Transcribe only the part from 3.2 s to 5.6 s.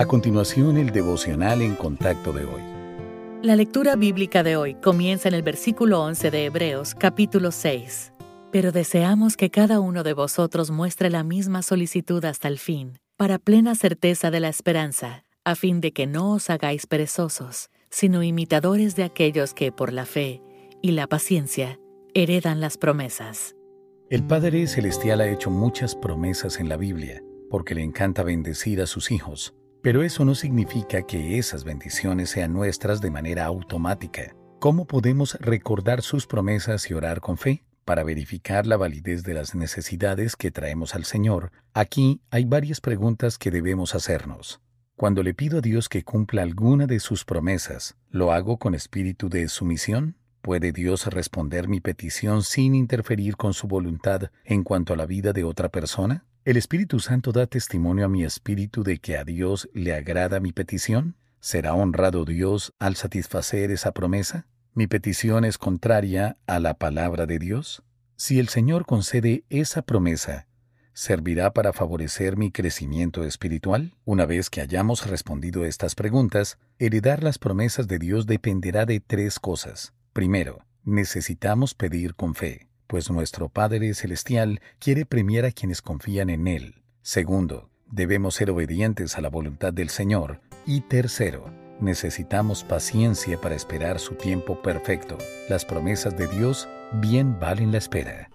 La lectura bíblica de hoy comienza en el